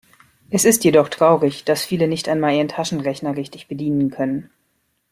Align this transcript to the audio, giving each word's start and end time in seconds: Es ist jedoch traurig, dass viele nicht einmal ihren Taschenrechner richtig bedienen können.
Es 0.49 0.65
ist 0.65 0.83
jedoch 0.83 1.09
traurig, 1.09 1.63
dass 1.63 1.85
viele 1.85 2.07
nicht 2.07 2.27
einmal 2.27 2.55
ihren 2.55 2.69
Taschenrechner 2.69 3.37
richtig 3.37 3.67
bedienen 3.67 4.09
können. 4.09 4.49